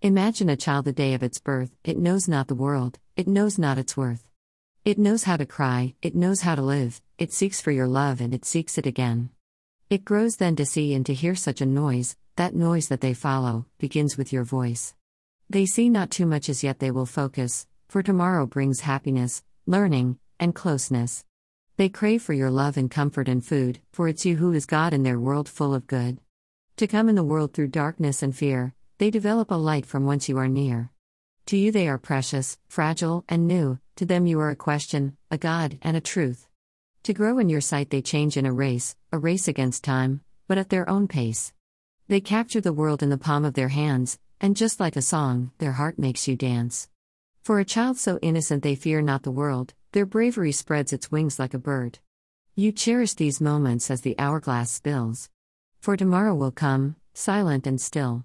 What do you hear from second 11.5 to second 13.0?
a noise, that noise that